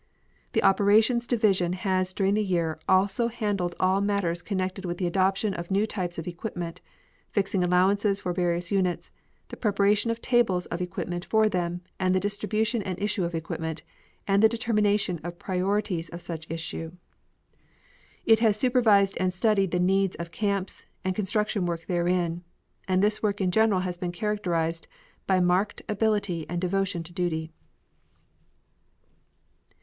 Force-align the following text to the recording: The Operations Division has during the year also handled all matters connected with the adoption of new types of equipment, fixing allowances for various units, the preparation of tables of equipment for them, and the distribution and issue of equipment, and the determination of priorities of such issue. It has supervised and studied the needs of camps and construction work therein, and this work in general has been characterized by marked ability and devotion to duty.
The 0.53 0.63
Operations 0.63 1.27
Division 1.27 1.73
has 1.73 2.11
during 2.11 2.33
the 2.33 2.43
year 2.43 2.79
also 2.89 3.27
handled 3.27 3.75
all 3.79 4.01
matters 4.01 4.41
connected 4.41 4.83
with 4.83 4.97
the 4.97 5.05
adoption 5.05 5.53
of 5.53 5.69
new 5.69 5.85
types 5.85 6.17
of 6.17 6.27
equipment, 6.27 6.81
fixing 7.29 7.63
allowances 7.63 8.21
for 8.21 8.33
various 8.33 8.71
units, 8.71 9.11
the 9.49 9.57
preparation 9.57 10.09
of 10.09 10.19
tables 10.19 10.65
of 10.65 10.81
equipment 10.81 11.23
for 11.23 11.47
them, 11.47 11.81
and 11.99 12.15
the 12.15 12.19
distribution 12.19 12.81
and 12.81 12.99
issue 12.99 13.23
of 13.23 13.35
equipment, 13.35 13.83
and 14.27 14.41
the 14.41 14.49
determination 14.49 15.19
of 15.23 15.37
priorities 15.37 16.09
of 16.09 16.19
such 16.19 16.49
issue. 16.49 16.93
It 18.25 18.39
has 18.39 18.57
supervised 18.57 19.15
and 19.19 19.31
studied 19.31 19.69
the 19.69 19.79
needs 19.79 20.15
of 20.15 20.31
camps 20.31 20.87
and 21.05 21.13
construction 21.15 21.67
work 21.67 21.85
therein, 21.85 22.43
and 22.87 23.03
this 23.03 23.21
work 23.21 23.39
in 23.39 23.51
general 23.51 23.81
has 23.81 23.99
been 23.99 24.11
characterized 24.11 24.87
by 25.27 25.39
marked 25.39 25.83
ability 25.87 26.47
and 26.49 26.59
devotion 26.59 27.03
to 27.03 27.13
duty. 27.13 27.51